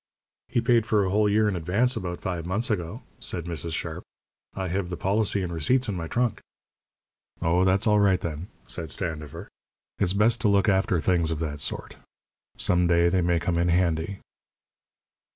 "He 0.49 0.61
paid 0.61 0.87
for 0.87 1.03
a 1.05 1.11
whole 1.11 1.29
year 1.29 1.47
in 1.47 1.55
advance 1.55 1.95
about 1.95 2.21
five 2.21 2.43
months 2.43 2.71
ago," 2.71 3.03
said 3.19 3.45
Mrs. 3.45 3.75
Sharp. 3.75 4.03
"I 4.55 4.67
have 4.67 4.89
the 4.89 4.97
policy 4.97 5.43
and 5.43 5.53
receipts 5.53 5.87
in 5.87 5.93
my 5.93 6.07
trunk." 6.07 6.41
"Oh, 7.39 7.63
that's 7.65 7.85
all 7.85 7.99
right, 7.99 8.19
then," 8.19 8.47
said 8.65 8.89
Standifer. 8.89 9.47
"It's 9.99 10.13
best 10.13 10.41
to 10.41 10.47
look 10.47 10.67
after 10.67 10.99
things 10.99 11.29
of 11.29 11.37
that 11.41 11.59
sort. 11.59 11.97
Some 12.57 12.87
day 12.87 13.09
they 13.09 13.21
may 13.21 13.37
come 13.39 13.59
in 13.59 13.69
handy." 13.69 14.21